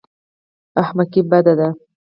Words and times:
احمقي 0.81 1.21
بد 1.29 1.45
دی. 1.59 1.69